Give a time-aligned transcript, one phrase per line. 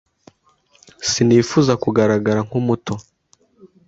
[1.09, 2.93] sinifuza kugaragara nkumuto.